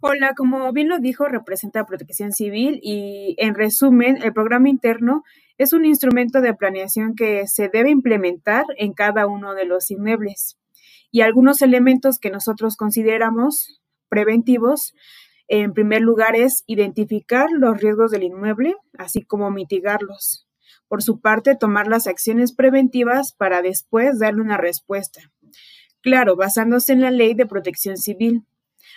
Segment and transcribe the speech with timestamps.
[0.00, 5.22] Hola, como bien lo dijo, representa Protección Civil y en resumen, el programa interno
[5.58, 10.56] es un instrumento de planeación que se debe implementar en cada uno de los inmuebles.
[11.10, 14.94] Y algunos elementos que nosotros consideramos preventivos,
[15.48, 20.46] en primer lugar, es identificar los riesgos del inmueble, así como mitigarlos.
[20.88, 25.20] Por su parte, tomar las acciones preventivas para después darle una respuesta.
[26.02, 28.44] Claro, basándose en la ley de protección civil.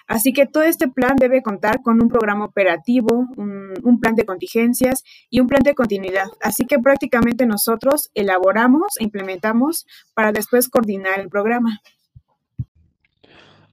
[0.08, 5.04] Así que todo este plan debe contar con un programa operativo, un, plan de contingencias
[5.30, 6.28] y un plan de continuidad.
[6.42, 11.80] Así que prácticamente nosotros elaboramos e implementamos para después coordinar el programa.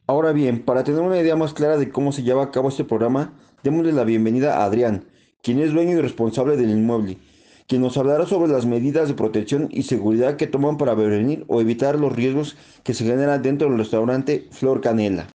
[0.07, 2.85] Ahora bien, para tener una idea más clara de cómo se lleva a cabo este
[2.85, 5.07] programa, démosle la bienvenida a Adrián,
[5.43, 7.19] quien es dueño y responsable del inmueble,
[7.67, 11.61] quien nos hablará sobre las medidas de protección y seguridad que toman para prevenir o
[11.61, 15.29] evitar los riesgos que se generan dentro del restaurante Flor Canela.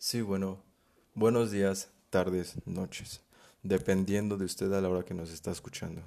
[0.00, 0.62] Sí, bueno,
[1.14, 3.20] buenos días, tardes, noches,
[3.64, 6.04] dependiendo de usted a la hora que nos está escuchando.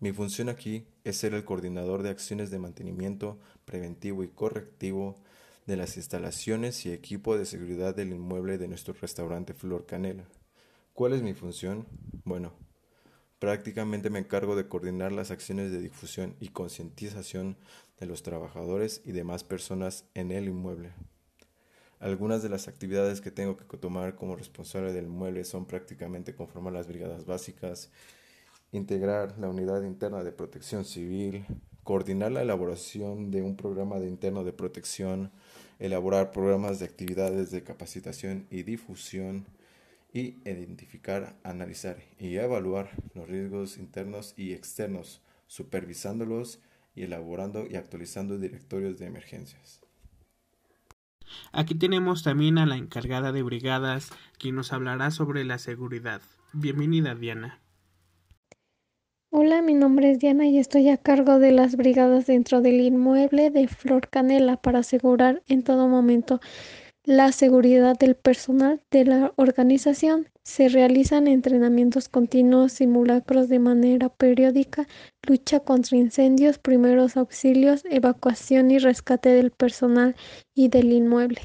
[0.00, 5.20] Mi función aquí es ser el coordinador de acciones de mantenimiento preventivo y correctivo
[5.66, 10.24] de las instalaciones y equipo de seguridad del inmueble de nuestro restaurante Flor Canela.
[10.94, 11.86] ¿Cuál es mi función?
[12.24, 12.54] Bueno,
[13.38, 17.58] prácticamente me encargo de coordinar las acciones de difusión y concientización
[18.00, 20.94] de los trabajadores y demás personas en el inmueble.
[22.00, 26.72] Algunas de las actividades que tengo que tomar como responsable del mueble son prácticamente conformar
[26.72, 27.90] las brigadas básicas,
[28.70, 31.44] integrar la unidad interna de protección civil,
[31.82, 35.32] coordinar la elaboración de un programa de interno de protección,
[35.80, 39.46] elaborar programas de actividades de capacitación y difusión
[40.12, 46.60] y identificar, analizar y evaluar los riesgos internos y externos, supervisándolos
[46.94, 49.87] y elaborando y actualizando directorios de emergencias.
[51.52, 56.20] Aquí tenemos también a la encargada de brigadas, quien nos hablará sobre la seguridad.
[56.52, 57.60] Bienvenida, Diana.
[59.30, 63.50] Hola, mi nombre es Diana y estoy a cargo de las brigadas dentro del inmueble
[63.50, 66.40] de Flor Canela para asegurar en todo momento
[67.08, 70.28] la seguridad del personal de la organización.
[70.42, 74.86] Se realizan entrenamientos continuos, simulacros de manera periódica,
[75.26, 80.16] lucha contra incendios, primeros auxilios, evacuación y rescate del personal
[80.54, 81.40] y del inmueble.